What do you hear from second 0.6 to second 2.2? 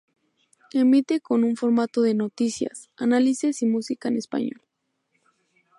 Emite con un formato de